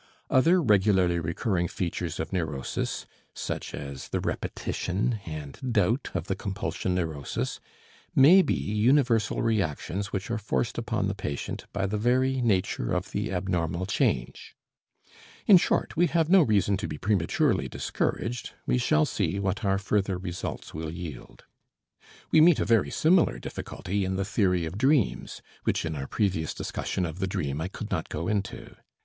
[0.31, 3.05] Other regularly recurring features of neurosis,
[3.35, 7.59] such as the repetition and doubt of the compulsion neurosis,
[8.15, 13.11] may be universal reactions which are forced upon the patient by the very nature of
[13.11, 14.55] the abnormal change.
[15.45, 19.77] In short, we have no reason to be prematurely discouraged; we shall see what our
[19.77, 21.43] further results will yield.
[22.31, 26.55] We meet a very similar difficulty in the theory of dreams, which in our previous
[26.55, 28.75] discussion of the dream I could not go into.